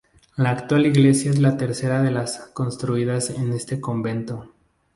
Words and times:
La 0.35 0.49
actual 0.49 0.87
iglesia 0.87 1.29
es 1.29 1.37
la 1.37 1.57
tercera 1.57 2.01
de 2.01 2.09
las 2.09 2.39
construidas 2.55 3.29
en 3.29 3.53
este 3.53 3.79
convento. 3.79 4.49